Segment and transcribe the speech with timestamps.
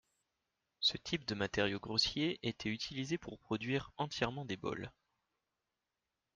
[0.79, 4.91] Ce type de matériau grossier était utilisé pour produire entièrement des bols.